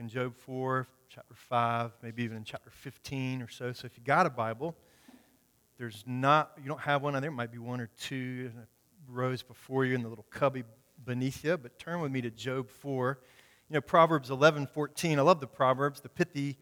[0.00, 3.70] in Job 4, chapter 5, maybe even in chapter 15 or so.
[3.72, 4.74] So if you got a Bible,
[5.78, 8.50] there's not, you don't have one on there, it might be one or two
[9.06, 10.64] rows before you in the little cubby
[11.04, 13.18] beneath you, but turn with me to Job 4.
[13.68, 16.56] You know, Proverbs 11, 14, I love the Proverbs, the pithy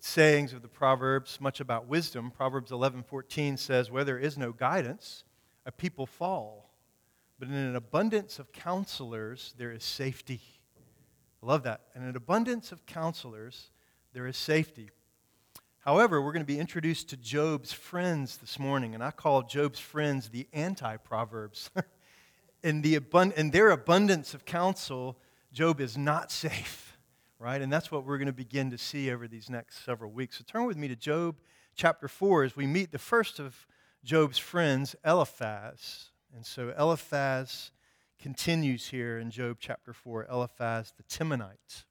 [0.00, 2.32] sayings of the Proverbs, much about wisdom.
[2.32, 5.22] Proverbs 11, 14 says, Where there is no guidance,
[5.64, 6.72] a people fall.
[7.38, 10.40] But in an abundance of counselors, there is safety.
[11.44, 11.82] I love that.
[11.94, 13.68] In an abundance of counselors,
[14.14, 14.88] there is safety.
[15.80, 19.78] However, we're going to be introduced to Job's friends this morning, and I call Job's
[19.78, 21.68] friends the anti Proverbs.
[22.62, 25.18] in, the abund- in their abundance of counsel,
[25.52, 26.96] Job is not safe
[27.40, 27.60] right?
[27.60, 30.38] And that's what we're going to begin to see over these next several weeks.
[30.38, 31.36] So turn with me to Job
[31.76, 33.66] chapter 4 as we meet the first of
[34.02, 36.06] Job's friends, Eliphaz.
[36.34, 37.70] And so Eliphaz
[38.20, 41.84] continues here in Job chapter 4, Eliphaz the Temanite.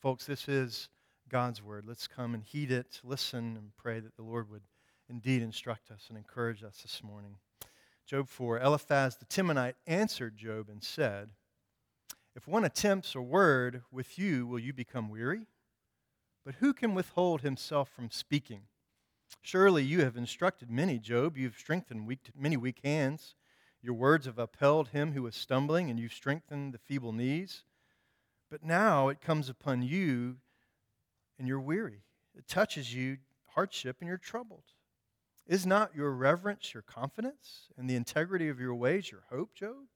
[0.00, 0.88] Folks, this is
[1.28, 1.84] God's word.
[1.86, 4.62] Let's come and heed it, listen, and pray that the Lord would
[5.08, 7.36] indeed instruct us and encourage us this morning.
[8.06, 11.30] Job 4 Eliphaz the Temanite answered Job and said,
[12.38, 15.48] if one attempts a word with you, will you become weary?
[16.44, 18.68] But who can withhold himself from speaking?
[19.42, 21.36] Surely you have instructed many, Job.
[21.36, 23.34] You've strengthened weak, many weak hands.
[23.82, 27.62] Your words have upheld him who was stumbling, and you've strengthened the feeble knees.
[28.50, 30.36] But now it comes upon you,
[31.38, 32.02] and you're weary.
[32.36, 33.18] It touches you,
[33.54, 34.64] hardship, and you're troubled.
[35.46, 39.86] Is not your reverence your confidence, and the integrity of your ways your hope, Job?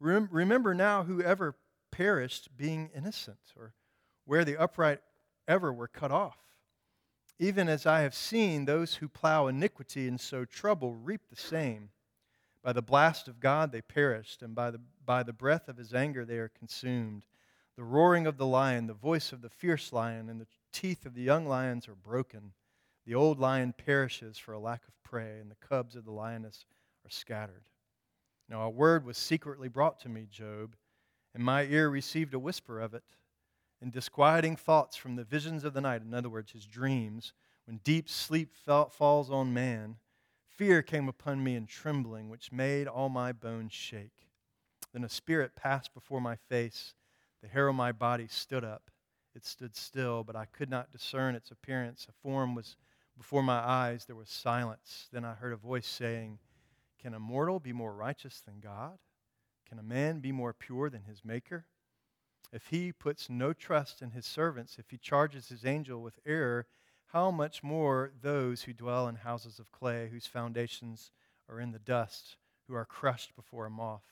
[0.00, 1.56] Remember now whoever
[1.90, 3.74] perished being innocent, or
[4.24, 5.00] where the upright
[5.46, 6.38] ever were cut off.
[7.38, 11.90] Even as I have seen those who plow iniquity and sow trouble reap the same.
[12.66, 15.94] By the blast of God they perished, and by the, by the breath of his
[15.94, 17.24] anger they are consumed.
[17.76, 21.14] The roaring of the lion, the voice of the fierce lion, and the teeth of
[21.14, 22.54] the young lions are broken.
[23.06, 26.64] The old lion perishes for a lack of prey, and the cubs of the lioness
[27.04, 27.68] are scattered.
[28.48, 30.74] Now, a word was secretly brought to me, Job,
[31.36, 33.04] and my ear received a whisper of it.
[33.80, 37.32] And disquieting thoughts from the visions of the night, in other words, his dreams,
[37.66, 39.98] when deep sleep fell, falls on man,
[40.56, 44.28] fear came upon me and trembling, which made all my bones shake.
[44.92, 46.94] Then a spirit passed before my face.
[47.42, 48.90] The hair of my body stood up.
[49.34, 52.06] It stood still, but I could not discern its appearance.
[52.08, 52.76] A form was
[53.16, 54.06] before my eyes.
[54.06, 55.08] There was silence.
[55.12, 56.38] Then I heard a voice saying,
[56.98, 58.98] can a mortal be more righteous than God?
[59.68, 61.66] Can a man be more pure than his Maker?
[62.52, 66.66] If he puts no trust in his servants, if he charges his angel with error,
[67.12, 71.10] how much more those who dwell in houses of clay, whose foundations
[71.48, 72.36] are in the dust,
[72.66, 74.04] who are crushed before a moth?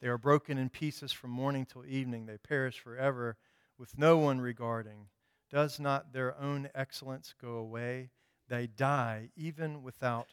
[0.00, 2.26] They are broken in pieces from morning till evening.
[2.26, 3.36] They perish forever
[3.78, 5.08] with no one regarding.
[5.50, 8.10] Does not their own excellence go away?
[8.48, 10.26] They die even without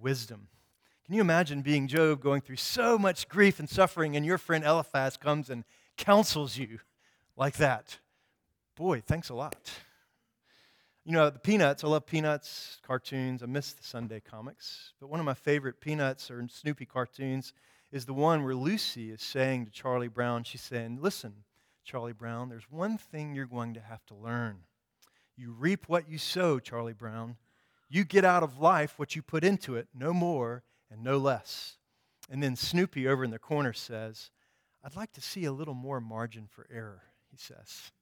[0.00, 0.48] wisdom.
[1.04, 4.64] Can you imagine being Job going through so much grief and suffering, and your friend
[4.64, 5.64] Eliphaz comes and
[5.96, 6.78] counsels you
[7.36, 7.98] like that?
[8.74, 9.70] Boy, thanks a lot.
[11.06, 13.42] You know, the Peanuts, I love Peanuts cartoons.
[13.42, 14.94] I miss the Sunday comics.
[14.98, 17.52] But one of my favorite Peanuts or Snoopy cartoons
[17.92, 21.44] is the one where Lucy is saying to Charlie Brown, she's saying, Listen,
[21.84, 24.60] Charlie Brown, there's one thing you're going to have to learn.
[25.36, 27.36] You reap what you sow, Charlie Brown.
[27.90, 31.76] You get out of life what you put into it, no more and no less.
[32.30, 34.30] And then Snoopy over in the corner says,
[34.82, 37.92] I'd like to see a little more margin for error, he says.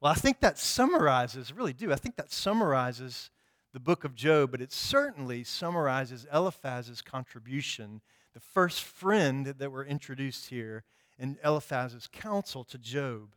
[0.00, 3.30] Well, I think that summarizes, really do, I think that summarizes
[3.72, 8.00] the book of Job, but it certainly summarizes Eliphaz's contribution,
[8.34, 10.84] the first friend that were introduced here,
[11.18, 13.34] in Eliphaz's counsel to Job.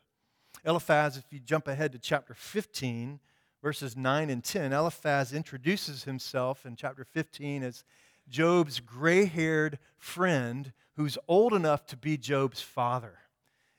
[0.66, 3.19] Eliphaz, if you jump ahead to chapter 15,
[3.62, 7.84] verses 9 and 10, Eliphaz introduces himself in chapter 15 as
[8.30, 13.19] Job's gray haired friend who's old enough to be Job's father.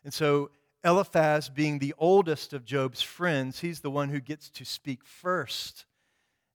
[0.05, 0.51] And so
[0.85, 5.85] Eliphaz, being the oldest of Job's friends, he's the one who gets to speak first.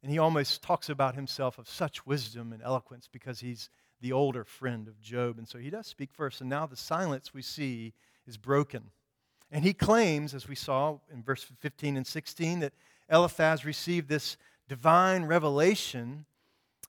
[0.02, 3.70] And he almost talks about himself of such wisdom and eloquence because he's
[4.02, 5.38] the older friend of Job.
[5.38, 6.42] And so he does speak first.
[6.42, 7.94] And now the silence we see
[8.28, 8.92] is broken.
[9.52, 12.74] And he claims, as we saw in verse 15 and 16, that
[13.10, 16.26] Eliphaz received this divine revelation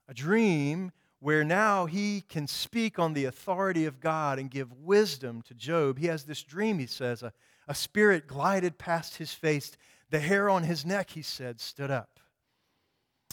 [0.07, 5.41] a dream where now he can speak on the authority of God and give wisdom
[5.43, 5.97] to Job.
[5.97, 7.33] He has this dream, he says, a,
[7.67, 9.71] a spirit glided past his face.
[10.09, 12.19] The hair on his neck, he said, stood up.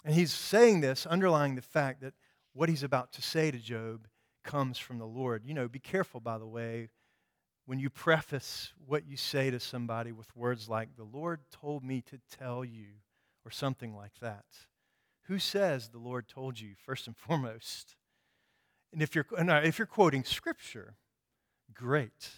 [0.04, 2.14] And he's saying this, underlying the fact that
[2.52, 4.06] what he's about to say to Job
[4.42, 5.44] comes from the Lord.
[5.44, 6.90] You know, be careful, by the way,
[7.66, 12.02] when you preface what you say to somebody with words like, The Lord told me
[12.02, 12.86] to tell you,
[13.44, 14.44] or something like that.
[15.24, 17.96] Who says the Lord told you, first and foremost?
[18.92, 20.94] And if you're, no, uh, if you're quoting Scripture,
[21.72, 22.30] great.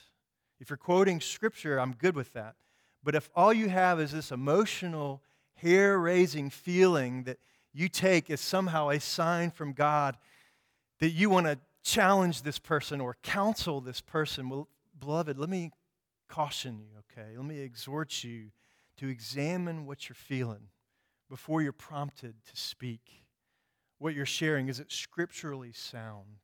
[0.60, 2.54] If you're quoting Scripture, I'm good with that.
[3.02, 5.22] But if all you have is this emotional,
[5.56, 7.38] hair raising feeling that
[7.72, 10.16] you take as somehow a sign from God
[11.00, 14.68] that you want to challenge this person or counsel this person, well,
[14.98, 15.72] beloved, let me
[16.28, 17.36] caution you, okay?
[17.36, 18.50] Let me exhort you
[18.96, 20.68] to examine what you're feeling
[21.28, 23.24] before you're prompted to speak.
[23.98, 26.38] What you're sharing, is it scripturally sound?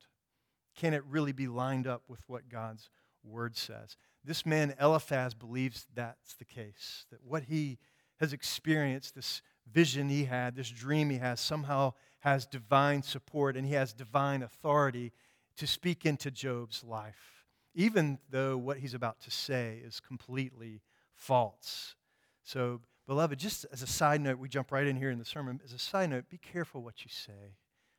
[0.74, 2.90] Can it really be lined up with what God's
[3.22, 3.96] word says?
[4.24, 7.78] This man, Eliphaz, believes that's the case, that what he
[8.20, 13.66] has experienced, this vision he had, this dream he has, somehow has divine support and
[13.66, 15.12] he has divine authority
[15.56, 17.44] to speak into Job's life,
[17.74, 20.80] even though what he's about to say is completely
[21.14, 21.94] false.
[22.42, 25.60] So, beloved, just as a side note, we jump right in here in the sermon.
[25.64, 27.56] As a side note, be careful what you say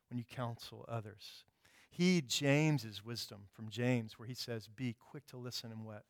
[0.10, 1.44] when you counsel others.
[1.90, 6.04] Heed James's wisdom from James, where he says, Be quick to listen and what?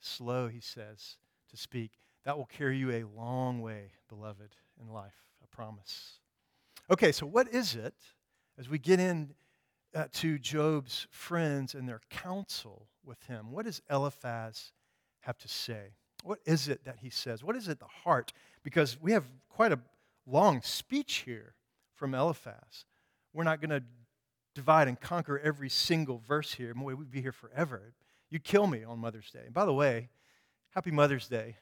[0.00, 1.16] Slow, he says,
[1.50, 1.92] to speak.
[2.24, 6.18] That will carry you a long way, beloved, in life, I promise.
[6.90, 7.94] Okay, so what is it
[8.58, 9.34] as we get in
[9.94, 13.50] uh, to Job's friends and their counsel with him?
[13.52, 14.72] What does Eliphaz
[15.20, 15.94] have to say?
[16.22, 17.42] What is it that he says?
[17.42, 18.32] What is it, the heart?
[18.62, 19.78] Because we have quite a
[20.26, 21.54] long speech here
[21.94, 22.84] from Eliphaz.
[23.32, 23.82] We're not going to
[24.54, 26.74] divide and conquer every single verse here.
[26.74, 27.94] Boy, we'd be here forever.
[28.30, 29.42] You'd kill me on Mother's Day.
[29.44, 30.10] And by the way,
[30.70, 31.56] happy Mother's Day.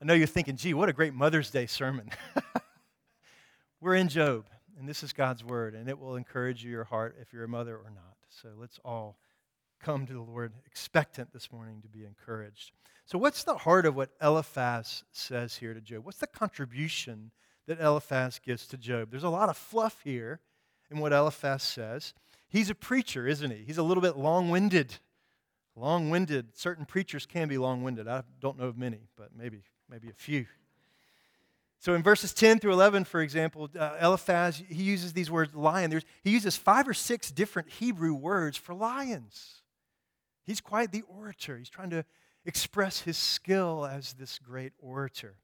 [0.00, 2.10] I know you're thinking, gee, what a great Mother's Day sermon.
[3.80, 4.46] We're in Job,
[4.78, 7.76] and this is God's word, and it will encourage your heart if you're a mother
[7.76, 8.16] or not.
[8.28, 9.18] So let's all
[9.78, 12.72] come to the Lord expectant this morning to be encouraged.
[13.06, 16.04] So, what's the heart of what Eliphaz says here to Job?
[16.04, 17.30] What's the contribution
[17.66, 19.10] that Eliphaz gives to Job?
[19.10, 20.40] There's a lot of fluff here
[20.90, 22.12] in what Eliphaz says.
[22.48, 23.64] He's a preacher, isn't he?
[23.66, 24.96] He's a little bit long winded.
[25.76, 26.56] Long winded.
[26.56, 28.08] Certain preachers can be long winded.
[28.08, 30.46] I don't know of many, but maybe, maybe a few.
[31.80, 35.90] So in verses 10 through 11, for example, uh, Eliphaz, he uses these words lion.
[35.90, 39.62] There's, he uses five or six different Hebrew words for lions.
[40.48, 41.58] He's quite the orator.
[41.58, 42.06] He's trying to
[42.46, 45.34] express his skill as this great orator.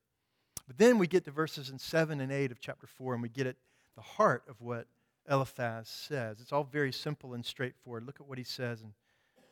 [0.67, 3.29] But then we get to verses in 7 and 8 of chapter 4, and we
[3.29, 3.57] get at
[3.97, 4.87] the heart of what
[5.29, 6.41] Eliphaz says.
[6.41, 8.07] It's all very simple and straightforward.
[8.07, 8.95] Look at what he says in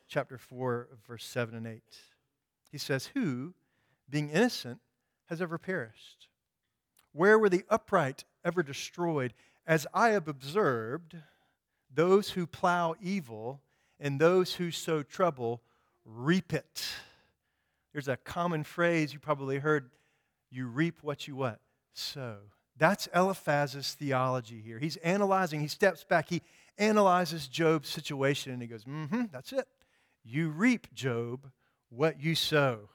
[0.07, 1.83] chapter 4, verse 7 and 8.
[2.71, 3.53] He says, Who,
[4.09, 4.79] being innocent,
[5.25, 6.29] has ever perished?
[7.11, 9.35] Where were the upright ever destroyed?
[9.67, 11.15] As I have observed,
[11.93, 13.61] those who plow evil
[14.03, 15.61] and those who sow trouble
[16.05, 16.85] reap it.
[17.93, 19.89] There's a common phrase you probably heard
[20.51, 21.59] you reap what you what?
[21.93, 22.35] Sow.
[22.77, 24.77] That's Eliphaz's theology here.
[24.77, 26.41] He's analyzing, he steps back, he
[26.77, 29.67] analyzes Job's situation, and he goes, mm hmm, that's it.
[30.25, 31.49] You reap, Job,
[31.89, 32.89] what you sow.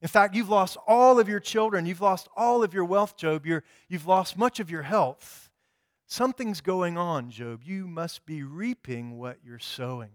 [0.00, 1.86] In fact, you've lost all of your children.
[1.86, 3.46] You've lost all of your wealth, Job.
[3.46, 5.50] you you've lost much of your health.
[6.06, 7.62] Something's going on, Job.
[7.64, 10.10] You must be reaping what you're sowing.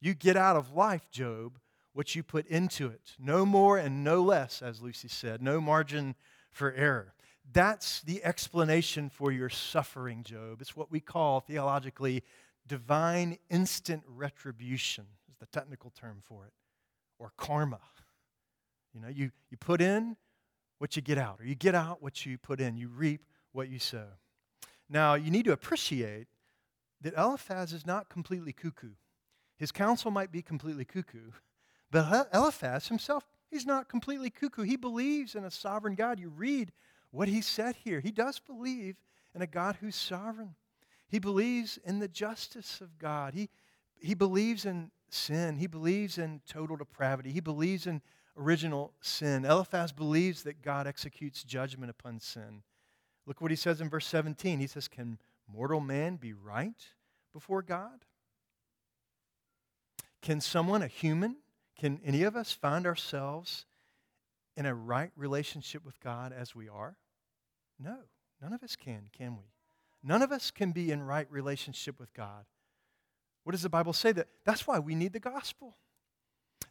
[0.00, 1.58] You get out of life, Job,
[1.92, 3.14] what you put into it.
[3.18, 5.42] No more and no less, as Lucy said.
[5.42, 6.14] No margin
[6.50, 7.14] for error.
[7.52, 10.60] That's the explanation for your suffering, Job.
[10.60, 12.22] It's what we call theologically
[12.66, 16.52] divine instant retribution, is the technical term for it,
[17.18, 17.80] or karma.
[18.94, 20.16] You know, you, you put in
[20.78, 22.76] what you get out, or you get out what you put in.
[22.76, 24.06] You reap what you sow.
[24.88, 26.28] Now, you need to appreciate
[27.00, 28.90] that Eliphaz is not completely cuckoo.
[29.60, 31.32] His counsel might be completely cuckoo,
[31.90, 34.62] but Eliphaz himself, he's not completely cuckoo.
[34.62, 36.18] He believes in a sovereign God.
[36.18, 36.72] You read
[37.10, 38.00] what he said here.
[38.00, 38.96] He does believe
[39.34, 40.54] in a God who's sovereign.
[41.08, 43.34] He believes in the justice of God.
[43.34, 43.50] He,
[44.00, 45.58] he believes in sin.
[45.58, 47.30] He believes in total depravity.
[47.30, 48.00] He believes in
[48.38, 49.44] original sin.
[49.44, 52.62] Eliphaz believes that God executes judgment upon sin.
[53.26, 54.58] Look what he says in verse 17.
[54.58, 56.82] He says, Can mortal man be right
[57.34, 58.06] before God?
[60.22, 61.36] Can someone, a human,
[61.78, 63.64] can any of us find ourselves
[64.56, 66.96] in a right relationship with God as we are?
[67.78, 67.96] No,
[68.42, 69.44] none of us can, can we?
[70.02, 72.44] None of us can be in right relationship with God.
[73.44, 74.12] What does the Bible say?
[74.12, 75.76] That that's why we need the gospel.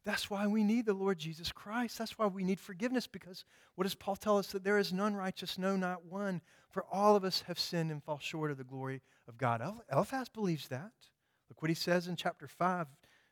[0.05, 1.97] That's why we need the Lord Jesus Christ.
[1.97, 3.43] That's why we need forgiveness because
[3.75, 4.47] what does Paul tell us?
[4.47, 6.41] That there is none righteous, no, not one.
[6.69, 9.61] For all of us have sinned and fall short of the glory of God.
[9.91, 10.91] Eliphaz believes that.
[11.49, 12.87] Look what he says in chapter 5,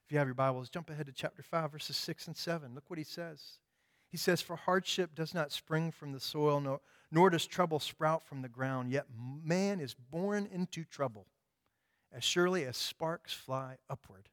[0.07, 2.73] If you have your Bibles, jump ahead to chapter 5, verses 6 and 7.
[2.73, 3.59] Look what he says.
[4.07, 6.79] He says, For hardship does not spring from the soil, nor,
[7.11, 9.07] nor does trouble sprout from the ground, yet
[9.43, 11.27] man is born into trouble
[12.13, 14.29] as surely as sparks fly upward.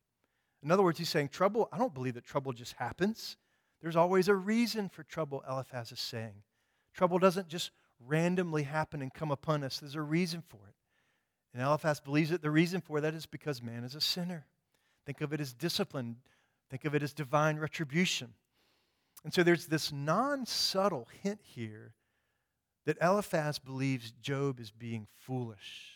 [0.62, 3.36] In other words, he's saying, Trouble, I don't believe that trouble just happens.
[3.82, 6.44] There's always a reason for trouble, Eliphaz is saying.
[6.94, 10.76] Trouble doesn't just randomly happen and come upon us, there's a reason for it.
[11.52, 14.46] And Eliphaz believes that the reason for that is because man is a sinner.
[15.06, 16.16] Think of it as discipline,
[16.70, 18.34] think of it as divine retribution.
[19.24, 21.94] And so there's this non subtle hint here
[22.86, 25.92] that Eliphaz believes Job is being foolish.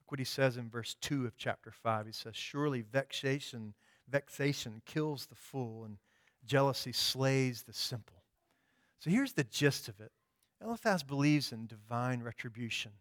[0.00, 2.06] Look what he says in verse 2 of chapter 5.
[2.06, 3.74] He says, Surely vexation,
[4.08, 5.98] vexation kills the fool, and
[6.46, 8.22] jealousy slays the simple.
[8.98, 10.12] So here's the gist of it
[10.62, 12.92] Eliphaz believes in divine retribution.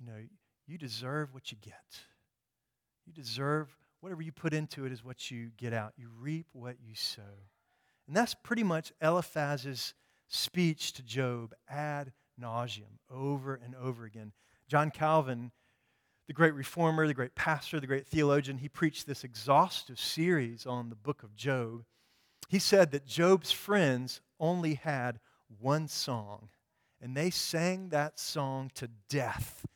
[0.00, 0.18] You know,
[0.66, 2.00] you deserve what you get.
[3.06, 3.68] You deserve
[4.04, 5.94] whatever you put into it is what you get out.
[5.96, 7.22] You reap what you sow.
[8.06, 9.94] And that's pretty much Eliphaz's
[10.28, 14.32] speech to Job ad nauseum, over and over again.
[14.68, 15.52] John Calvin
[16.26, 20.88] the great reformer, the great pastor, the great theologian, he preached this exhaustive series on
[20.88, 21.84] the book of Job.
[22.48, 25.20] He said that Job's friends only had
[25.60, 26.48] one song,
[27.00, 29.66] and they sang that song to death.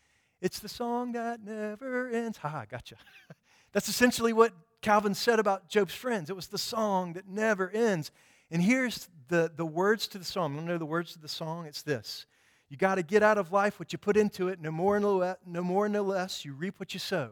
[0.40, 2.38] It's the song that never ends.
[2.38, 2.96] Ha, gotcha.
[3.72, 6.30] That's essentially what Calvin said about Job's friends.
[6.30, 8.10] It was the song that never ends.
[8.50, 10.54] And here's the, the words to the song.
[10.54, 11.66] You know the words to the song?
[11.66, 12.26] It's this
[12.68, 15.36] you got to get out of life what you put into it, no more, no,
[15.46, 16.44] no more, no less.
[16.44, 17.30] You reap what you sow.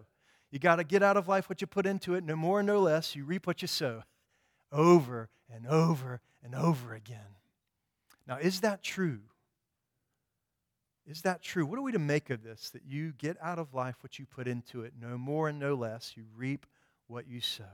[0.50, 2.81] You got to get out of life what you put into it, no more, no
[2.81, 3.14] less.
[3.14, 4.05] You reap what you sow.
[4.73, 7.37] Over and over and over again.
[8.26, 9.21] Now, is that true?
[11.06, 11.64] Is that true?
[11.64, 12.70] What are we to make of this?
[12.70, 15.75] That you get out of life what you put into it, no more and no
[15.75, 16.14] less.
[16.16, 16.66] You reap
[17.06, 17.64] what you sow.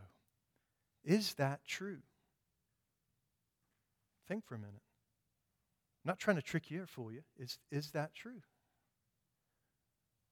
[1.05, 1.99] Is that true?
[4.29, 4.83] Think for a minute.
[6.05, 7.23] I'm not trying to trick you or fool you.
[7.39, 8.43] Is, is that true?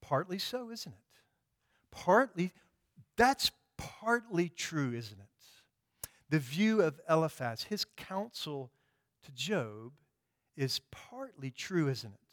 [0.03, 0.99] Partly so, isn't it?
[1.91, 2.53] Partly,
[3.17, 5.27] that's partly true, isn't it?
[6.29, 8.71] The view of Eliphaz, his counsel
[9.25, 9.93] to Job,
[10.57, 12.30] is partly true, isn't it?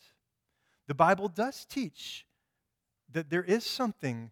[0.88, 2.25] The Bible does teach
[3.12, 4.32] that there is something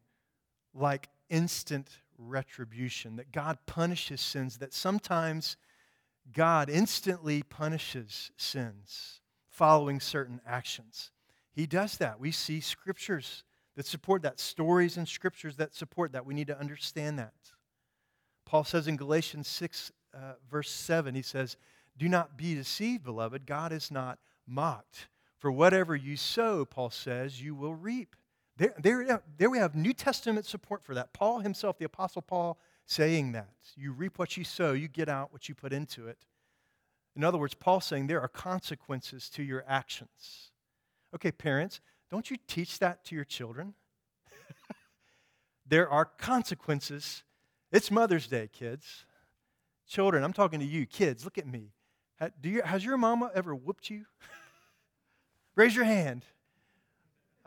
[0.74, 5.58] like instant retribution, that God punishes sins, that sometimes
[6.34, 11.12] God instantly punishes sins following certain actions.
[11.52, 12.20] He does that.
[12.20, 13.44] We see scriptures
[13.76, 16.26] that support that, stories and scriptures that support that.
[16.26, 17.34] We need to understand that.
[18.46, 21.58] Paul says in Galatians 6, uh, verse 7, he says,
[21.98, 23.46] Do not be deceived, beloved.
[23.46, 25.08] God is not mocked.
[25.46, 28.16] For whatever you sow, Paul says, you will reap.
[28.58, 31.14] There, there, there we have New Testament support for that.
[31.14, 33.54] Paul himself, the Apostle Paul, saying that.
[33.76, 36.18] You reap what you sow, you get out what you put into it.
[37.16, 40.50] In other words, Paul's saying there are consequences to your actions.
[41.14, 43.76] Okay, parents, don't you teach that to your children?
[45.68, 47.22] there are consequences.
[47.72, 49.06] It's Mother's Day, kids.
[49.88, 50.88] Children, I'm talking to you.
[50.88, 51.70] Kids, look at me.
[52.42, 54.06] You, has your mama ever whooped you?
[55.56, 56.24] Raise your hand.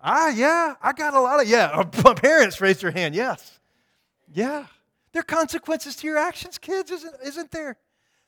[0.02, 1.82] Ah, yeah, I got a lot of, yeah.
[2.16, 3.58] Parents raise their hand, yes.
[4.32, 4.66] Yeah.
[5.12, 7.76] There are consequences to your actions, kids, isn't, isn't there?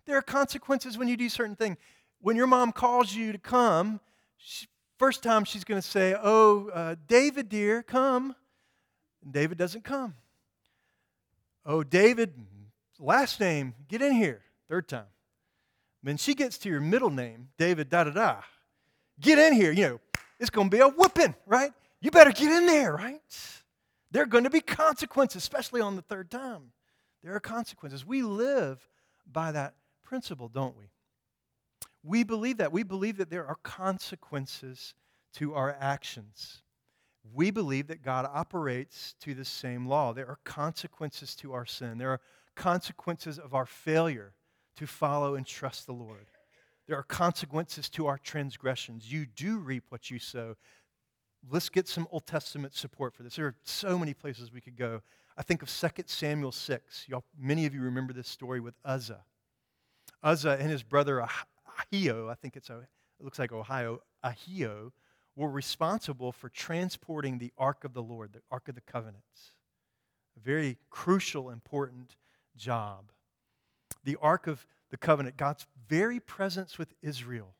[0.06, 1.76] There are consequences when you do certain things.
[2.20, 4.00] When your mom calls you to come,
[4.37, 4.66] she,
[4.99, 8.34] first time she's going to say, Oh, uh, David, dear, come.
[9.22, 10.14] And David doesn't come.
[11.64, 12.34] Oh, David,
[12.99, 14.42] last name, get in here.
[14.68, 15.04] Third time.
[16.02, 18.37] When she gets to your middle name, David, da da da.
[19.20, 19.72] Get in here.
[19.72, 20.00] You know,
[20.38, 21.72] it's going to be a whooping, right?
[22.00, 23.20] You better get in there, right?
[24.10, 26.72] There are going to be consequences, especially on the third time.
[27.22, 28.04] There are consequences.
[28.06, 28.80] We live
[29.30, 30.86] by that principle, don't we?
[32.02, 32.72] We believe that.
[32.72, 34.94] We believe that there are consequences
[35.34, 36.62] to our actions.
[37.34, 40.12] We believe that God operates to the same law.
[40.12, 41.98] There are consequences to our sin.
[41.98, 42.20] There are
[42.56, 44.32] consequences of our failure
[44.76, 46.26] to follow and trust the Lord.
[46.90, 49.11] There are consequences to our transgressions.
[49.11, 50.56] You do reap what you sow
[51.49, 53.37] let's get some Old Testament support for this.
[53.37, 55.02] There are so many places we could go.
[55.37, 57.04] I think of 2 Samuel 6.
[57.09, 59.25] Y'all, many of you remember this story with Uzzah.
[60.23, 61.47] Uzzah and his brother ah-,
[61.92, 62.85] Ahio, I think it's, it
[63.20, 64.92] looks like Ohio, Ahio,
[65.37, 69.54] were responsible for transporting the Ark of the Lord, the Ark of the Covenants.
[70.37, 72.16] A very crucial, important
[72.56, 73.12] job.
[74.04, 77.54] The Ark of the Covenant, God's very presence with Israel,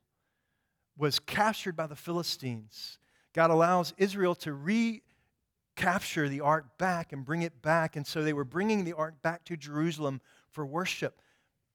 [0.97, 2.99] was captured by the Philistines
[3.33, 7.97] God allows Israel to recapture the ark back and bring it back.
[7.97, 10.21] And so they were bringing the ark back to Jerusalem
[10.51, 11.21] for worship.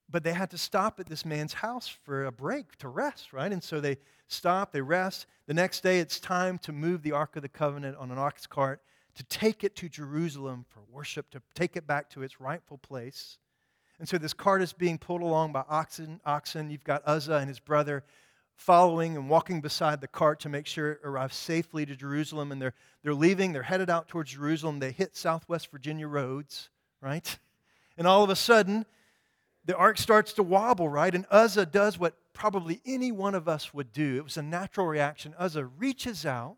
[0.09, 3.51] But they had to stop at this man's house for a break to rest, right?
[3.51, 3.97] And so they
[4.27, 5.25] stop, they rest.
[5.47, 8.45] The next day, it's time to move the Ark of the Covenant on an ox
[8.45, 8.81] cart
[9.15, 13.39] to take it to Jerusalem for worship, to take it back to its rightful place.
[13.99, 16.19] And so this cart is being pulled along by oxen.
[16.25, 16.69] Oxen.
[16.69, 18.03] You've got Uzzah and his brother
[18.55, 22.51] following and walking beside the cart to make sure it arrives safely to Jerusalem.
[22.51, 22.73] And they're,
[23.03, 24.79] they're leaving, they're headed out towards Jerusalem.
[24.79, 26.69] They hit Southwest Virginia roads,
[27.01, 27.37] right?
[27.97, 28.85] And all of a sudden,
[29.63, 31.15] the ark starts to wobble, right?
[31.15, 34.17] And Uzzah does what probably any one of us would do.
[34.17, 35.33] It was a natural reaction.
[35.39, 36.57] Uzzah reaches out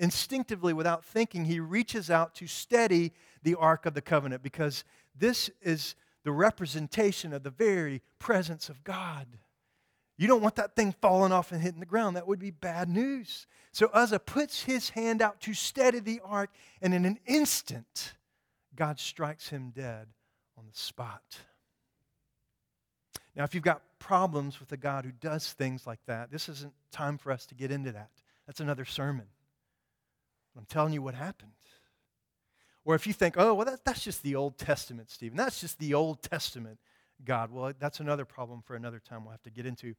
[0.00, 4.82] instinctively, without thinking, he reaches out to steady the ark of the covenant because
[5.14, 9.26] this is the representation of the very presence of God.
[10.18, 12.16] You don't want that thing falling off and hitting the ground.
[12.16, 13.46] That would be bad news.
[13.72, 16.50] So Uzzah puts his hand out to steady the ark,
[16.82, 18.14] and in an instant,
[18.76, 20.08] God strikes him dead
[20.58, 21.22] on the spot.
[23.34, 26.74] Now, if you've got problems with a God who does things like that, this isn't
[26.92, 28.10] time for us to get into that.
[28.46, 29.26] That's another sermon.
[30.56, 31.52] I'm telling you what happened.
[32.84, 35.36] Or if you think, oh, well, that, that's just the Old Testament, Stephen.
[35.36, 36.78] That's just the Old Testament.
[37.24, 37.50] God.
[37.52, 39.94] Well, that's another problem for another time we'll have to get into.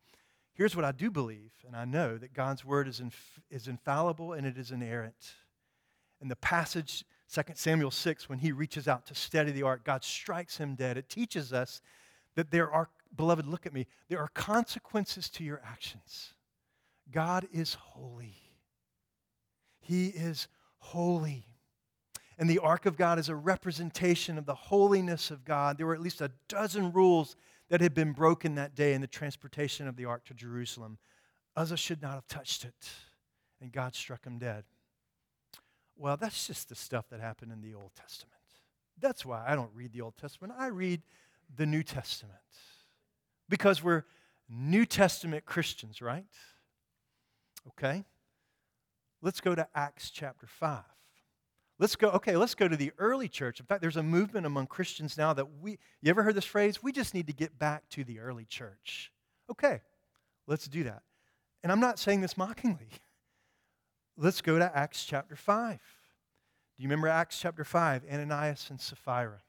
[0.54, 4.34] Here's what I do believe, and I know that God's word is, inf- is infallible
[4.34, 5.34] and it is inerrant.
[6.20, 10.04] And the passage, 2 Samuel 6, when he reaches out to steady the ark, God
[10.04, 10.98] strikes him dead.
[10.98, 11.82] It teaches us
[12.36, 16.34] that there are, beloved, look at me, there are consequences to your actions.
[17.12, 18.36] God is holy.
[19.80, 20.48] He is
[20.78, 21.46] holy.
[22.42, 25.78] And the ark of God is a representation of the holiness of God.
[25.78, 27.36] There were at least a dozen rules
[27.70, 30.98] that had been broken that day in the transportation of the ark to Jerusalem.
[31.56, 32.90] Uzzah should not have touched it,
[33.62, 34.64] and God struck him dead.
[35.96, 38.34] Well, that's just the stuff that happened in the Old Testament.
[39.00, 40.56] That's why I don't read the Old Testament.
[40.58, 41.04] I read
[41.56, 42.40] the New Testament
[43.50, 44.06] because we're
[44.50, 46.26] New Testament Christians, right?
[47.68, 48.04] Okay?
[49.22, 50.82] Let's go to Acts chapter 5.
[51.82, 53.60] Let's go, okay, let's go to the early church.
[53.60, 56.84] In fact, there's a movement among Christians now that we, you ever heard this phrase?
[56.84, 59.12] We just need to get back to the early church.
[59.50, 59.82] Okay,
[60.46, 61.02] let's do that.
[61.64, 62.88] And I'm not saying this mockingly.
[64.18, 65.80] Let's go to Acts chapter 5.
[66.78, 69.40] Do you remember Acts chapter 5, Ananias and Sapphira?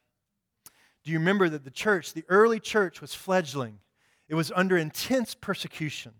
[1.04, 3.80] Do you remember that the church, the early church, was fledgling?
[4.28, 6.12] It was under intense persecution.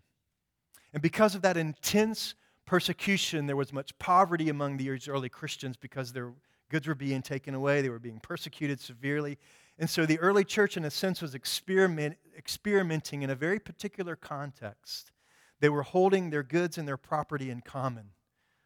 [0.93, 2.35] And because of that intense
[2.73, 6.33] persecution, there was much poverty among these early Christians because their
[6.71, 9.37] goods were being taken away, they were being persecuted severely.
[9.79, 14.17] And so the early church, in a sense, was experiment, experimenting in a very particular
[14.17, 15.13] context.
[15.61, 18.07] They were holding their goods and their property in common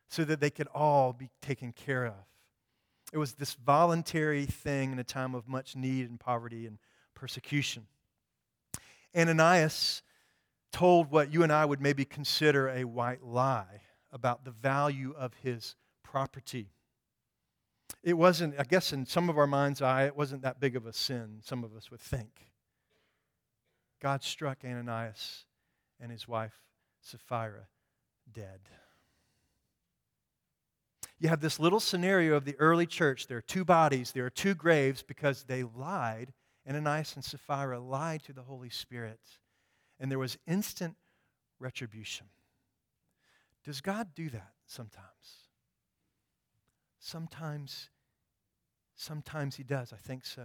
[0.08, 2.26] so that they could all be taken care of.
[3.12, 6.78] It was this voluntary thing in a time of much need and poverty and
[7.16, 7.88] persecution.
[9.16, 10.02] Ananias
[10.70, 13.80] told what you and I would maybe consider a white lie
[14.16, 16.70] about the value of his property.
[18.02, 20.86] It wasn't, I guess, in some of our mind's eye, it wasn't that big of
[20.86, 22.46] a sin, some of us would think.
[24.00, 25.44] God struck Ananias
[26.00, 26.58] and his wife
[27.02, 27.68] Sapphira
[28.32, 28.60] dead.
[31.18, 33.26] You have this little scenario of the early church.
[33.26, 36.32] There are two bodies, there are two graves because they lied.
[36.66, 39.20] Ananias and Sapphira lied to the Holy Spirit.
[40.00, 40.96] And there was instant
[41.60, 42.26] retribution.
[43.66, 45.48] Does God do that sometimes?
[47.00, 47.90] Sometimes,
[48.94, 49.92] sometimes He does.
[49.92, 50.44] I think so.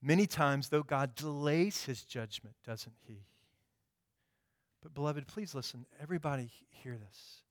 [0.00, 3.24] Many times, though, God delays His judgment, doesn't He?
[4.80, 5.86] But, beloved, please listen.
[6.00, 7.42] Everybody hear this.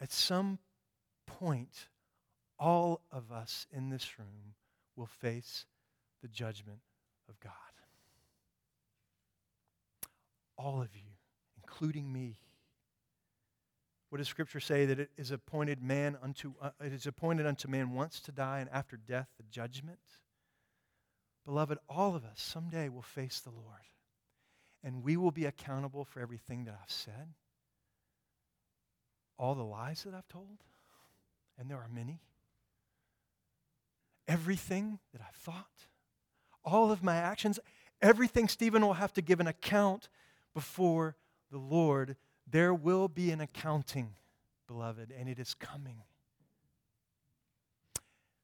[0.00, 0.60] At some
[1.26, 1.88] point,
[2.60, 4.54] all of us in this room
[4.94, 5.66] will face
[6.22, 6.78] the judgment
[7.28, 7.52] of God.
[10.56, 11.09] All of you
[11.80, 12.36] including me.
[14.10, 14.86] What does Scripture say?
[14.86, 18.58] That it is appointed man unto uh, it is appointed unto man once to die,
[18.58, 20.00] and after death the judgment.
[21.46, 23.86] Beloved, all of us someday will face the Lord,
[24.84, 27.34] and we will be accountable for everything that I've said,
[29.38, 30.64] all the lies that I've told,
[31.58, 32.20] and there are many.
[34.28, 35.86] Everything that I thought,
[36.64, 37.58] all of my actions,
[38.02, 40.08] everything Stephen will have to give an account
[40.52, 41.16] before
[41.50, 44.14] the Lord, there will be an accounting,
[44.66, 46.02] beloved, and it is coming.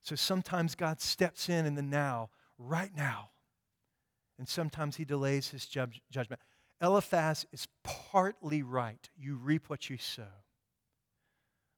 [0.03, 3.31] So sometimes God steps in in the now, right now,
[4.39, 6.41] and sometimes he delays his judgment.
[6.81, 9.09] Eliphaz is partly right.
[9.17, 10.29] You reap what you sow.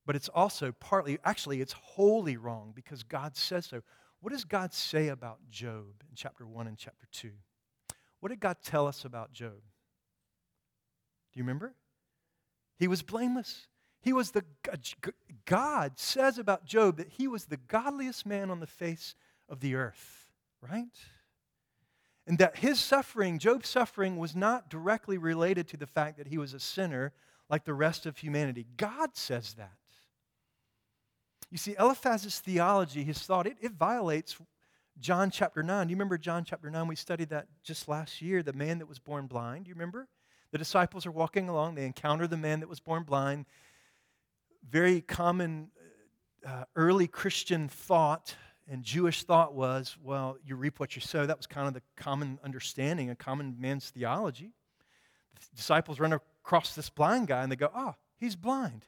[0.09, 3.83] but it's also partly, actually, it's wholly wrong because God says so.
[4.21, 7.31] What does God say about Job in chapter 1 and chapter 2?
[8.21, 9.61] What did God tell us about Job?
[11.39, 11.75] You remember?
[12.79, 13.67] He was blameless.
[14.03, 14.45] He was the
[15.45, 19.15] God says about Job that he was the godliest man on the face
[19.49, 20.87] of the earth, right?
[22.27, 26.39] And that his suffering, Job's suffering, was not directly related to the fact that he
[26.39, 27.13] was a sinner
[27.49, 28.67] like the rest of humanity.
[28.77, 29.71] God says that.
[31.51, 34.37] You see, Eliphaz's theology, his thought, it, it violates
[35.01, 35.87] John chapter 9.
[35.87, 36.87] Do you remember John chapter 9?
[36.87, 39.65] We studied that just last year, the man that was born blind.
[39.65, 40.09] Do you remember?
[40.53, 43.47] The disciples are walking along, they encounter the man that was born blind.
[44.69, 45.71] Very common
[46.47, 48.35] uh, early Christian thought
[48.71, 51.25] and Jewish thought was, well, you reap what you sow.
[51.25, 54.53] That was kind of the common understanding, a common man's theology.
[55.35, 58.85] The disciples run across this blind guy and they go, oh, he's blind.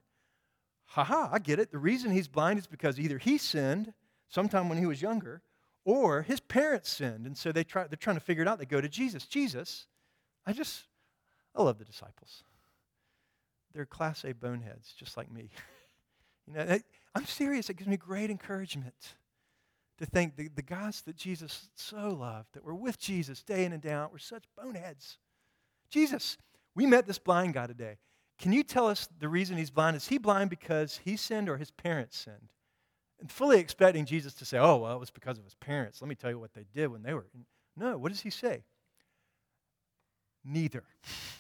[0.88, 1.70] Ha ha, I get it.
[1.70, 3.94] The reason he's blind is because either he sinned
[4.28, 5.40] sometime when he was younger
[5.86, 7.24] or his parents sinned.
[7.24, 8.58] And so they try, they're trying to figure it out.
[8.58, 9.26] They go to Jesus.
[9.26, 9.86] Jesus,
[10.44, 10.88] I just,
[11.54, 12.44] I love the disciples.
[13.72, 15.50] They're class A boneheads, just like me.
[16.46, 16.78] you know,
[17.14, 17.70] I'm serious.
[17.70, 19.14] It gives me great encouragement
[19.98, 23.72] to think the, the guys that Jesus so loved, that were with Jesus day in
[23.72, 25.18] and day out, were such boneheads.
[25.90, 26.38] Jesus,
[26.74, 27.98] we met this blind guy today.
[28.38, 29.96] Can you tell us the reason he's blind?
[29.96, 32.48] Is he blind because he sinned or his parents sinned?
[33.20, 36.00] And fully expecting Jesus to say, oh, well, it was because of his parents.
[36.00, 37.26] Let me tell you what they did when they were.
[37.76, 38.64] No, what does he say?
[40.42, 40.84] Neither.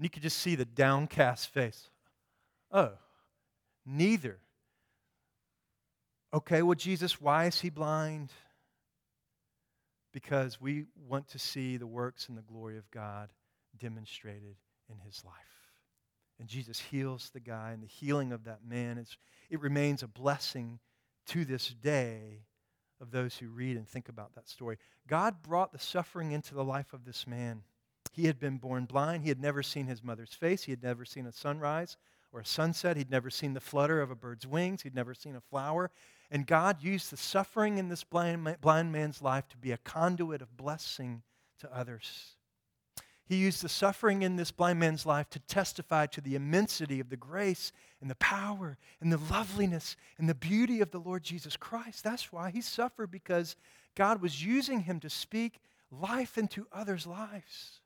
[0.00, 1.90] And you could just see the downcast face.
[2.72, 2.92] Oh,
[3.84, 4.38] neither.
[6.32, 8.32] Okay, well, Jesus, why is he blind?
[10.10, 13.28] Because we want to see the works and the glory of God
[13.78, 14.56] demonstrated
[14.88, 15.34] in his life.
[16.38, 19.18] And Jesus heals the guy, and the healing of that man, is,
[19.50, 20.78] it remains a blessing
[21.26, 22.46] to this day
[23.02, 24.78] of those who read and think about that story.
[25.06, 27.64] God brought the suffering into the life of this man.
[28.12, 29.22] He had been born blind.
[29.22, 30.64] He had never seen his mother's face.
[30.64, 31.96] He had never seen a sunrise
[32.32, 32.96] or a sunset.
[32.96, 34.82] He'd never seen the flutter of a bird's wings.
[34.82, 35.90] He'd never seen a flower.
[36.30, 40.42] And God used the suffering in this blind, blind man's life to be a conduit
[40.42, 41.22] of blessing
[41.60, 42.36] to others.
[43.24, 47.10] He used the suffering in this blind man's life to testify to the immensity of
[47.10, 51.56] the grace and the power and the loveliness and the beauty of the Lord Jesus
[51.56, 52.02] Christ.
[52.02, 53.54] That's why he suffered, because
[53.94, 55.60] God was using him to speak
[55.92, 57.79] life into others' lives.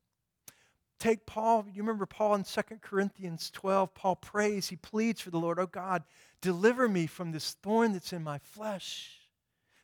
[0.99, 5.39] Take Paul, you remember Paul in 2 Corinthians 12, Paul prays, he pleads for the
[5.39, 6.05] Lord, oh God,
[6.41, 9.19] deliver me from this thorn that's in my flesh.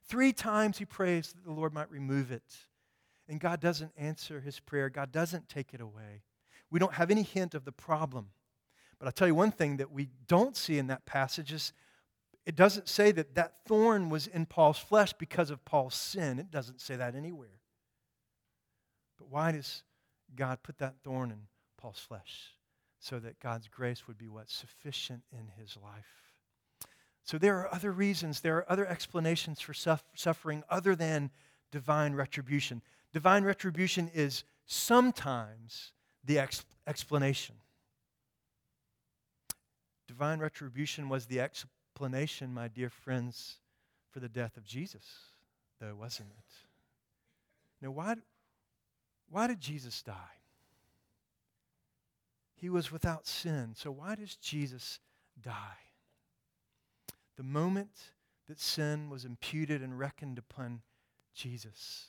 [0.04, 2.42] Three times he prays that the Lord might remove it
[3.30, 6.24] and God doesn't answer his prayer, God doesn't take it away.
[6.68, 8.30] We don't have any hint of the problem.
[8.98, 11.72] But I'll tell you one thing that we don't see in that passage is
[12.44, 16.40] it doesn't say that that thorn was in Paul's flesh because of Paul's sin.
[16.40, 17.60] It doesn't say that anywhere.
[19.16, 19.84] But why does
[20.36, 21.38] God put that thorn in
[21.76, 22.54] Paul's flesh?
[22.98, 26.34] So that God's grace would be what's sufficient in his life.
[27.24, 31.30] So there are other reasons, there are other explanations for suffering other than
[31.70, 35.92] divine retribution divine retribution is sometimes
[36.24, 37.56] the ex- explanation.
[40.06, 43.56] Divine retribution was the explanation, my dear friends,
[44.10, 45.04] for the death of Jesus,
[45.80, 46.44] though, wasn't it?
[47.82, 48.16] Now, why,
[49.30, 50.12] why did Jesus die?
[52.54, 55.00] He was without sin, so why does Jesus
[55.40, 55.78] die?
[57.36, 58.12] The moment
[58.48, 60.82] that sin was imputed and reckoned upon
[61.34, 62.08] Jesus,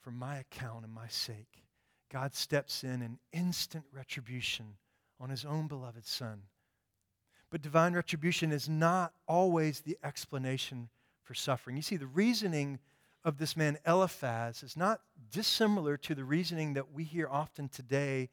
[0.00, 1.64] for my account and my sake,
[2.10, 4.78] God steps in in instant retribution
[5.20, 6.42] on his own beloved Son.
[7.50, 10.88] But divine retribution is not always the explanation
[11.22, 11.76] for suffering.
[11.76, 12.78] You see, the reasoning
[13.24, 18.30] of this man Eliphaz is not dissimilar to the reasoning that we hear often today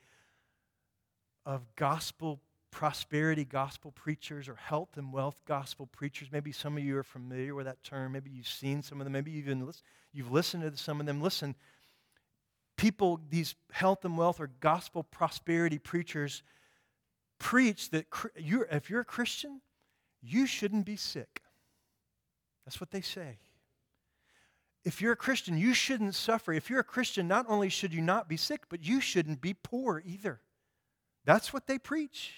[1.46, 6.28] of gospel prosperity gospel preachers or health and wealth gospel preachers.
[6.32, 8.12] Maybe some of you are familiar with that term.
[8.12, 9.14] Maybe you've seen some of them.
[9.14, 9.72] Maybe you've, even,
[10.14, 11.22] you've listened to some of them.
[11.22, 11.56] Listen,
[12.76, 16.44] people, these health and wealth or gospel prosperity preachers,
[17.40, 18.06] preach that
[18.38, 19.62] you're, if you're a Christian,
[20.22, 21.42] you shouldn't be sick.
[22.66, 23.38] That's what they say.
[24.84, 26.54] If you're a Christian, you shouldn't suffer.
[26.54, 29.54] If you're a Christian, not only should you not be sick, but you shouldn't be
[29.54, 30.40] poor either.
[31.26, 32.34] That's what they preach.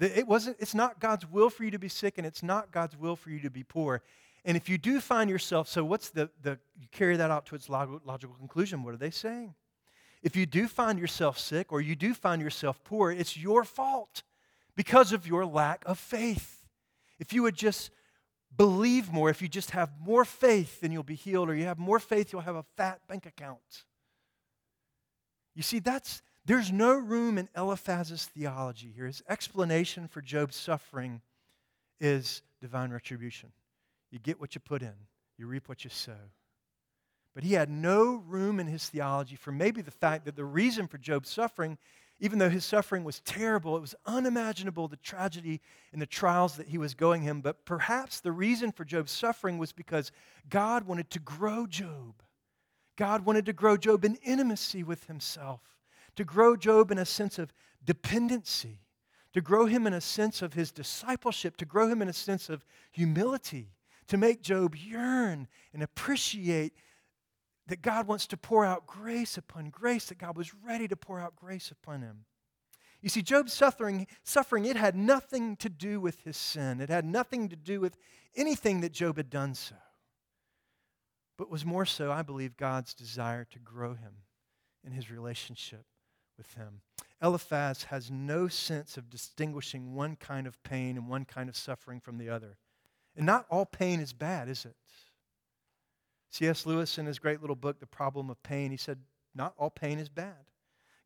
[0.00, 2.96] It wasn't, it's not God's will for you to be sick, and it's not God's
[2.96, 4.02] will for you to be poor.
[4.44, 7.54] And if you do find yourself, so what's the, the you carry that out to
[7.54, 9.54] its logical conclusion, what are they saying?
[10.22, 14.22] If you do find yourself sick or you do find yourself poor, it's your fault
[14.76, 16.64] because of your lack of faith.
[17.18, 17.90] If you would just
[18.56, 21.78] believe more, if you just have more faith, then you'll be healed, or you have
[21.78, 23.84] more faith, you'll have a fat bank account.
[25.54, 29.06] You see, that's there's no room in Eliphaz's theology here.
[29.06, 31.20] His explanation for Job's suffering
[32.00, 33.52] is divine retribution.
[34.10, 34.94] You get what you put in,
[35.38, 36.18] you reap what you sow.
[37.34, 40.86] But he had no room in his theology for maybe the fact that the reason
[40.86, 41.78] for Job's suffering,
[42.22, 45.60] even though his suffering was terrible, it was unimaginable the tragedy
[45.92, 47.40] and the trials that he was going him.
[47.40, 50.12] But perhaps the reason for Job's suffering was because
[50.48, 52.22] God wanted to grow Job.
[52.96, 55.62] God wanted to grow Job in intimacy with himself,
[56.14, 57.52] to grow Job in a sense of
[57.84, 58.78] dependency,
[59.32, 62.48] to grow him in a sense of his discipleship, to grow him in a sense
[62.48, 63.72] of humility,
[64.06, 66.72] to make Job yearn and appreciate
[67.66, 71.20] that God wants to pour out grace upon grace, that God was ready to pour
[71.20, 72.24] out grace upon him.
[73.00, 76.80] You see, Job's suffering, suffering, it had nothing to do with his sin.
[76.80, 77.96] It had nothing to do with
[78.36, 79.74] anything that Job had done so.
[81.36, 84.12] But was more so, I believe, God's desire to grow him
[84.84, 85.84] in his relationship
[86.36, 86.82] with him.
[87.20, 92.00] Eliphaz has no sense of distinguishing one kind of pain and one kind of suffering
[92.00, 92.58] from the other.
[93.16, 94.76] And not all pain is bad, is it?
[96.32, 96.64] C.S.
[96.64, 98.98] Lewis, in his great little book, The Problem of Pain, he said,
[99.34, 100.46] Not all pain is bad.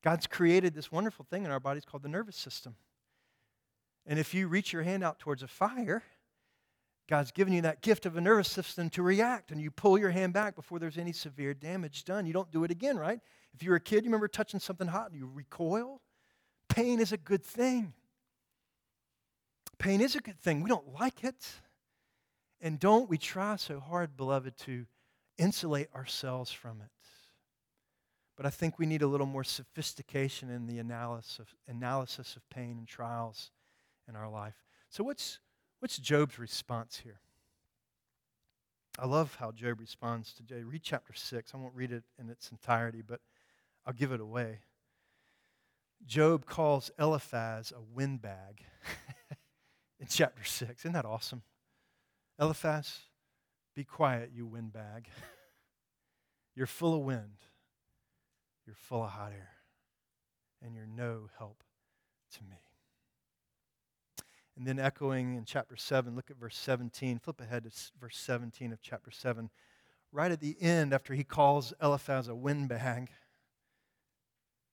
[0.05, 2.77] God's created this wonderful thing in our bodies called the nervous system.
[4.07, 6.05] And if you reach your hand out towards a fire,
[7.09, 10.11] God's given you that gift of a nervous system to react, and you pull your
[10.11, 12.25] hand back before there's any severe damage done.
[12.25, 13.19] You don't do it again, right?
[13.53, 16.03] If you were a kid, you remember touching something hot and you recoil?
[16.69, 17.95] Pain is a good thing.
[19.79, 20.63] Pain is a good thing.
[20.63, 21.47] We don't like it.
[22.61, 24.87] And don't we try so hard, beloved, to
[25.39, 26.91] insulate ourselves from it.
[28.37, 32.49] But I think we need a little more sophistication in the analysis of, analysis of
[32.51, 33.51] pain and trials
[34.09, 34.65] in our life.
[34.91, 35.39] So, what's,
[35.81, 37.21] what's Job's response here?
[38.99, 40.65] I love how Job responds to Job.
[40.65, 41.53] Read chapter 6.
[41.53, 43.21] I won't read it in its entirety, but
[43.85, 44.61] I'll give it away.
[46.05, 48.63] Job calls Eliphaz a windbag
[50.01, 50.83] in chapter 6.
[50.83, 51.43] Isn't that awesome?
[52.39, 53.01] Eliphaz,
[53.77, 55.09] be quiet, you windbag.
[56.57, 57.45] You're full of wind.
[58.67, 59.51] You're full of hot air.
[60.65, 61.63] And you're no help
[62.33, 62.57] to me.
[64.57, 67.19] And then echoing in chapter 7, look at verse 17.
[67.19, 69.51] Flip ahead to verse 17 of chapter 7.
[70.11, 73.11] Right at the end, after he calls Eliphaz a windbag,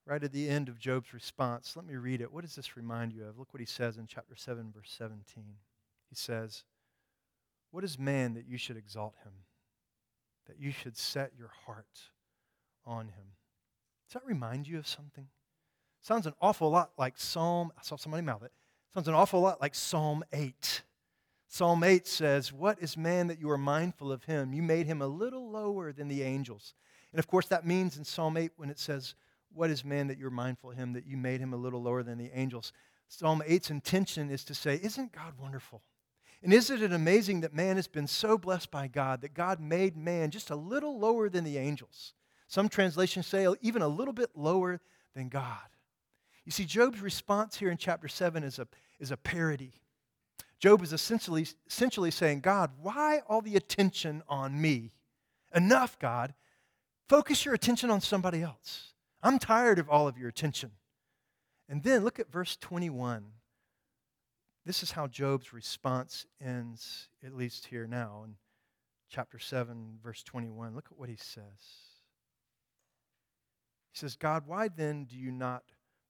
[0.05, 2.31] right at the end of Job's response, let me read it.
[2.31, 3.37] What does this remind you of?
[3.37, 5.43] Look what he says in chapter 7, verse 17.
[6.09, 6.63] He says,
[7.73, 9.31] what is man that you should exalt him?
[10.45, 12.11] That you should set your heart
[12.85, 13.33] on him?
[14.07, 15.25] Does that remind you of something?
[15.99, 18.51] Sounds an awful lot like Psalm, I saw somebody mouth it.
[18.93, 20.83] Sounds an awful lot like Psalm 8.
[21.47, 24.53] Psalm 8 says, What is man that you are mindful of him?
[24.53, 26.75] You made him a little lower than the angels.
[27.11, 29.15] And of course, that means in Psalm 8 when it says,
[29.51, 32.03] What is man that you're mindful of him, that you made him a little lower
[32.03, 32.71] than the angels?
[33.07, 35.81] Psalm 8's intention is to say, Isn't God wonderful?
[36.43, 39.95] And isn't it amazing that man has been so blessed by God that God made
[39.95, 42.13] man just a little lower than the angels?
[42.47, 44.81] Some translations say even a little bit lower
[45.15, 45.57] than God.
[46.45, 48.67] You see, Job's response here in chapter 7 is a,
[48.99, 49.73] is a parody.
[50.59, 54.91] Job is essentially, essentially saying, God, why all the attention on me?
[55.55, 56.33] Enough, God.
[57.07, 58.93] Focus your attention on somebody else.
[59.21, 60.71] I'm tired of all of your attention.
[61.69, 63.23] And then look at verse 21.
[64.65, 68.35] This is how Job's response ends, at least here now in
[69.09, 70.73] chapter 7, verse 21.
[70.73, 71.43] Look at what he says.
[73.91, 75.63] He says, God, why then do you not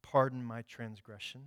[0.03, 1.41] pardon my transgression?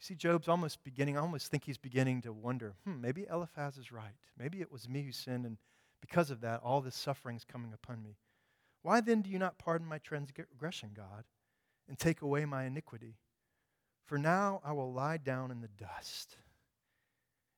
[0.00, 3.76] You see, Job's almost beginning, I almost think he's beginning to wonder, hmm, maybe Eliphaz
[3.76, 4.16] is right.
[4.38, 5.58] Maybe it was me who sinned, and
[6.00, 8.16] because of that, all this suffering is coming upon me.
[8.82, 11.24] Why then do you not pardon my transgression, God,
[11.86, 13.18] and take away my iniquity?
[14.04, 16.36] For now I will lie down in the dust,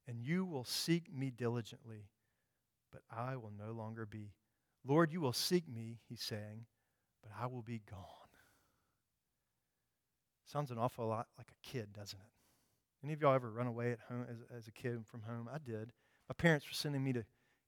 [0.07, 2.09] and you will seek me diligently,
[2.93, 4.33] but I will no longer be.
[4.87, 6.67] Lord, you will seek me, he's saying,
[7.23, 8.01] but I will be gone.
[10.47, 13.05] Sounds an awful lot like a kid, doesn't it?
[13.05, 15.49] Any of y'all ever run away at home as, as a kid from home?
[15.53, 15.93] I did.
[16.29, 17.25] My parents were sending me to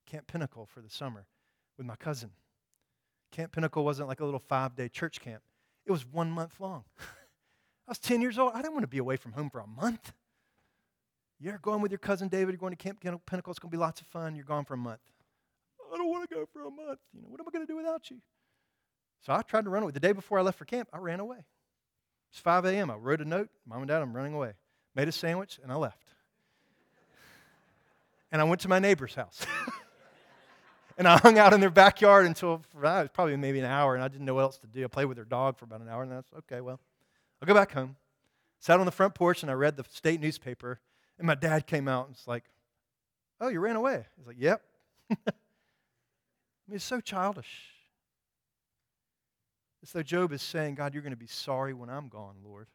[0.07, 1.27] Camp Pinnacle for the summer
[1.77, 2.31] with my cousin.
[3.33, 5.43] Camp Pinnacle wasn't like a little five day church camp,
[5.85, 6.85] it was one month long.
[7.87, 8.53] I was 10 years old.
[8.55, 10.13] I didn't want to be away from home for a month.
[11.39, 13.81] You're going with your cousin David, you're going to Camp Pinnacle, it's going to be
[13.81, 14.35] lots of fun.
[14.35, 15.01] You're gone for a month.
[15.93, 16.99] I don't want to go for a month.
[17.13, 18.19] You know, what am I going to do without you?
[19.25, 19.93] So I tried to run away.
[19.93, 21.45] The day before I left for camp, I ran away.
[22.31, 22.91] It's 5 a.m.
[22.91, 24.55] I wrote a note, Mom and Dad, I'm running away.
[24.95, 26.15] made a sandwich, and I left.
[28.33, 29.47] and I went to my neighbor's house.
[30.99, 34.09] and I hung out in their backyard until uh, probably maybe an hour, and I
[34.09, 34.85] didn't know what else to do.
[34.85, 36.81] I played with their dog for about an hour, and that's okay, well,
[37.41, 37.97] I'll go back home.
[38.61, 40.81] Sat on the front porch, and I read the state newspaper,
[41.19, 42.45] and my dad came out and was like,
[43.41, 44.05] Oh, you ran away?
[44.17, 44.63] He's like, Yep.
[45.11, 45.15] I
[46.69, 47.71] mean, it's so childish.
[49.83, 52.67] It's though Job is saying, God, you're going to be sorry when I'm gone, Lord.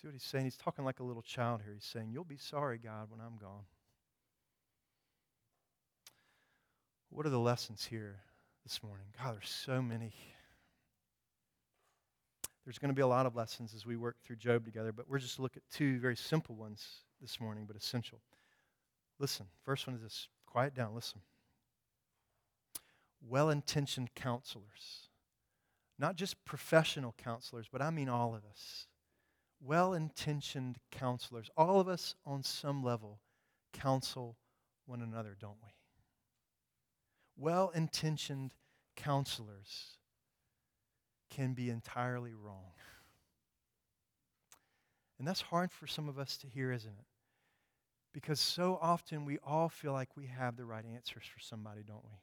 [0.00, 0.44] See what he's saying?
[0.44, 1.74] He's talking like a little child here.
[1.74, 3.66] He's saying, You'll be sorry, God, when I'm gone.
[7.10, 8.18] What are the lessons here
[8.64, 9.06] this morning?
[9.22, 10.12] God, there's so many.
[12.64, 15.08] There's going to be a lot of lessons as we work through Job together, but
[15.08, 18.20] we're just look at two very simple ones this morning, but essential.
[19.18, 21.20] Listen, first one is this quiet down, listen.
[23.20, 25.08] Well intentioned counselors,
[25.98, 28.86] not just professional counselors, but I mean all of us.
[29.60, 31.50] Well intentioned counselors.
[31.56, 33.20] All of us, on some level,
[33.72, 34.36] counsel
[34.86, 35.70] one another, don't we?
[37.36, 38.54] Well intentioned
[38.96, 39.98] counselors
[41.34, 42.72] can be entirely wrong.
[45.18, 47.06] And that's hard for some of us to hear, isn't it?
[48.12, 52.04] Because so often we all feel like we have the right answers for somebody, don't
[52.04, 52.18] we?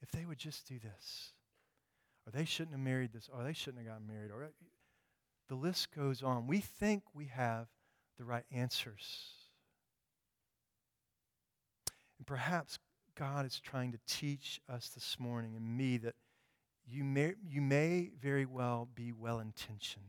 [0.00, 1.32] If they would just do this,
[2.26, 4.48] or they shouldn't have married this, or they shouldn't have gotten married, or uh,
[5.48, 6.46] the list goes on.
[6.46, 7.66] We think we have
[8.16, 9.32] the right answers.
[12.18, 12.78] And perhaps
[13.16, 16.14] God is trying to teach us this morning and me that
[16.90, 20.04] you may, you may very well be well intentioned.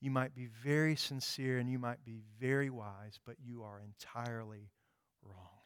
[0.00, 4.70] You might be very sincere and you might be very wise, but you are entirely
[5.22, 5.58] wrong.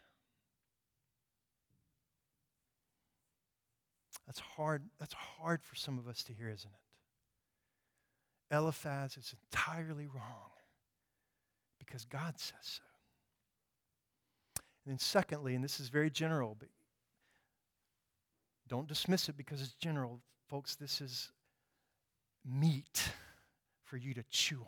[4.27, 8.55] That's hard, that's hard for some of us to hear, isn't it?
[8.55, 10.51] Eliphaz is entirely wrong
[11.79, 12.83] because God says so.
[14.85, 16.69] And then, secondly, and this is very general, but
[18.69, 20.21] don't dismiss it because it's general.
[20.49, 21.31] Folks, this is
[22.45, 23.11] meat
[23.85, 24.67] for you to chew on.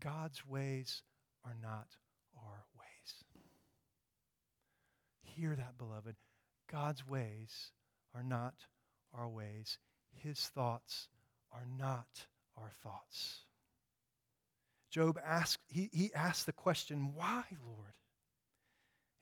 [0.00, 1.02] God's ways
[1.44, 1.88] are not
[2.36, 3.24] our ways.
[5.22, 6.16] Hear that, beloved.
[6.70, 7.70] God's ways
[8.14, 8.54] are not
[9.14, 9.78] our ways.
[10.12, 11.08] His thoughts
[11.52, 13.40] are not our thoughts.
[14.90, 17.94] Job asked, he, he asked the question, Why, Lord?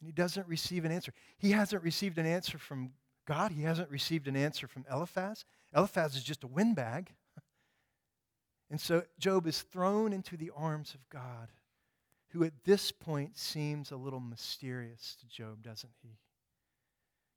[0.00, 1.12] And he doesn't receive an answer.
[1.38, 2.92] He hasn't received an answer from
[3.26, 5.44] God, he hasn't received an answer from Eliphaz.
[5.74, 7.14] Eliphaz is just a windbag.
[8.70, 11.52] And so Job is thrown into the arms of God,
[12.30, 16.16] who at this point seems a little mysterious to Job, doesn't he?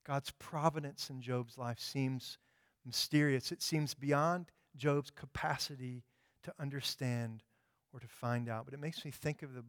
[0.08, 2.38] God's providence in Job's life seems
[2.86, 3.52] mysterious.
[3.52, 6.06] It seems beyond Job's capacity
[6.44, 7.44] to understand
[7.94, 8.66] or to find out.
[8.66, 9.64] But it makes me think of the,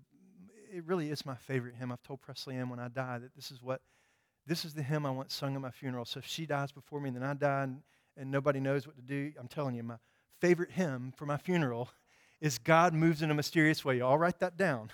[0.72, 1.92] it really is my favorite hymn.
[1.92, 3.80] I've told Presley Ann when I die that this is what,
[4.46, 6.04] this is the hymn I want sung at my funeral.
[6.04, 7.82] So if she dies before me and then I die and,
[8.16, 9.96] and nobody knows what to do, I'm telling you, my
[10.40, 11.90] favorite hymn for my funeral
[12.40, 13.98] is God Moves in a Mysterious Way.
[13.98, 14.90] Y'all write that down.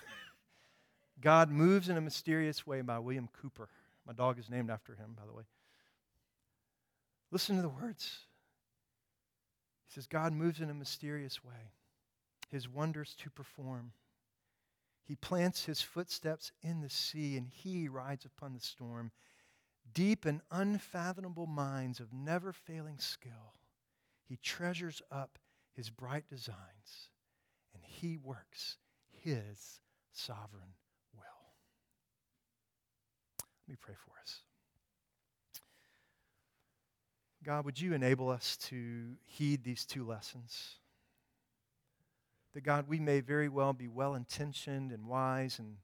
[1.21, 3.69] God Moves in a Mysterious Way by William Cowper.
[4.05, 5.43] My dog is named after him, by the way.
[7.31, 8.19] Listen to the words.
[9.87, 11.71] He says, God moves in a mysterious way
[12.51, 13.91] his wonders to perform.
[15.05, 19.11] He plants his footsteps in the sea, and he rides upon the storm.
[19.93, 23.53] Deep and unfathomable minds of never failing skill,
[24.23, 25.37] he treasures up
[25.73, 27.11] his bright designs,
[27.73, 28.77] and he works
[29.11, 29.79] his
[30.11, 30.73] sovereign
[31.13, 31.23] will.
[33.67, 34.41] Let me pray for us.
[37.43, 40.79] God, would you enable us to heed these two lessons?
[42.55, 45.75] That God, we may very well be well intentioned and wise and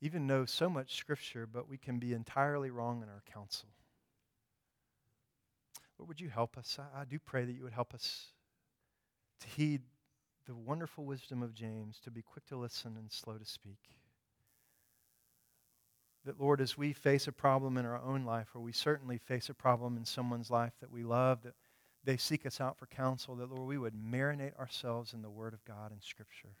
[0.00, 3.68] even know so much Scripture, but we can be entirely wrong in our counsel.
[5.98, 6.78] Lord, would you help us?
[6.78, 8.28] I, I do pray that you would help us
[9.40, 9.82] to heed
[10.46, 13.78] the wonderful wisdom of James, to be quick to listen and slow to speak.
[16.24, 19.50] That, Lord, as we face a problem in our own life, or we certainly face
[19.50, 21.54] a problem in someone's life that we love, that
[22.04, 25.54] they seek us out for counsel, that, Lord, we would marinate ourselves in the Word
[25.54, 26.56] of God and Scripture.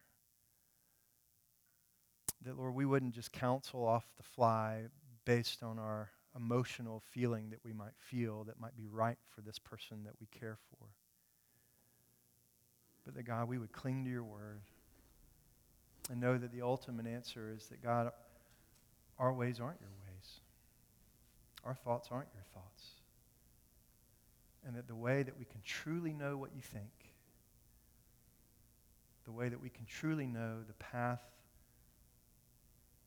[2.44, 4.84] That, Lord, we wouldn't just counsel off the fly
[5.24, 9.58] based on our emotional feeling that we might feel that might be right for this
[9.58, 10.86] person that we care for.
[13.04, 14.62] But that, God, we would cling to your Word
[16.10, 18.10] and know that the ultimate answer is that, God,
[19.18, 20.40] our ways aren't your ways,
[21.64, 22.93] our thoughts aren't your thoughts
[24.66, 27.04] and that the way that we can truly know what you think
[29.24, 31.22] the way that we can truly know the path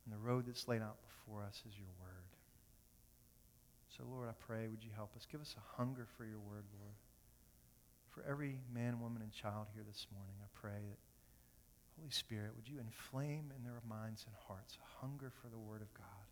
[0.06, 2.26] and the road that's laid out before us is your word.
[3.96, 5.28] So, Lord, I pray, would you help us?
[5.30, 6.96] Give us a hunger for your word, Lord.
[8.10, 11.00] For every man, woman, and child here this morning, I pray that,
[11.98, 15.82] Holy Spirit, would you inflame in their minds and hearts a hunger for the word
[15.82, 16.28] of God?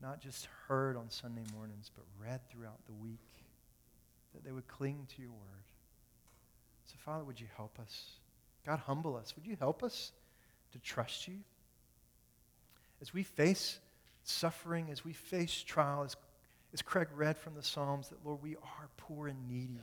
[0.00, 3.41] Not just heard on Sunday mornings, but read throughout the week,
[4.34, 5.64] that they would cling to your word.
[6.86, 8.12] So, Father, would you help us?
[8.66, 9.34] God, humble us.
[9.36, 10.12] Would you help us
[10.72, 11.38] to trust you?
[13.00, 13.78] As we face
[14.24, 16.16] suffering, as we face trial, as,
[16.72, 19.80] as Craig read from the Psalms, that, Lord, we are poor and needy.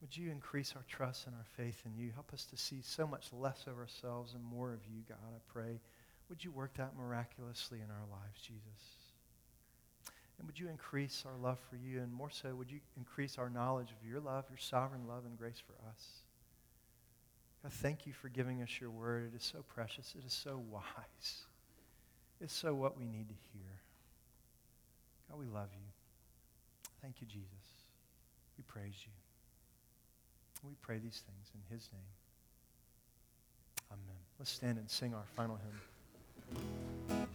[0.00, 2.12] Would you increase our trust and our faith in you?
[2.12, 5.38] Help us to see so much less of ourselves and more of you, God, I
[5.52, 5.80] pray.
[6.28, 9.05] Would you work that miraculously in our lives, Jesus?
[10.38, 12.00] And would you increase our love for you?
[12.00, 15.38] And more so, would you increase our knowledge of your love, your sovereign love and
[15.38, 16.02] grace for us?
[17.62, 19.30] God, thank you for giving us your word.
[19.32, 20.14] It is so precious.
[20.18, 21.42] It is so wise.
[22.40, 23.80] It's so what we need to hear.
[25.30, 25.86] God, we love you.
[27.02, 27.46] Thank you, Jesus.
[28.58, 29.12] We praise you.
[30.66, 32.02] We pray these things in his name.
[33.92, 34.20] Amen.
[34.38, 37.26] Let's stand and sing our final hymn.